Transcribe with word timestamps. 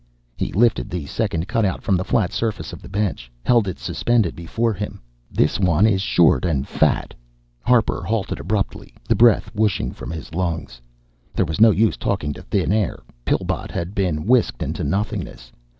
He 0.35 0.51
lifted 0.53 0.89
the 0.89 1.05
second 1.05 1.47
cutout 1.47 1.83
from 1.83 1.95
the 1.95 2.03
flat 2.03 2.31
surface 2.33 2.73
of 2.73 2.81
the 2.81 2.89
bench, 2.89 3.31
held 3.43 3.67
it 3.67 3.77
suspended 3.77 4.35
before 4.35 4.73
him. 4.73 4.99
"This 5.29 5.59
one 5.59 5.85
is 5.85 6.01
short 6.01 6.43
and 6.43 6.67
fat" 6.67 7.13
Harper 7.67 8.01
halted 8.01 8.39
abruptly, 8.39 8.95
the 9.07 9.13
breath 9.13 9.51
whooshing 9.53 9.91
from 9.91 10.09
his 10.09 10.33
lungs. 10.33 10.81
There 11.35 11.45
was 11.45 11.61
no 11.61 11.69
use 11.69 11.97
talking 11.97 12.33
to 12.33 12.41
thin 12.41 12.71
air. 12.73 13.03
Pillbot 13.25 13.69
had 13.69 13.93
been 13.93 14.25
whisked 14.25 14.63
into 14.63 14.83
nothingness. 14.83 15.51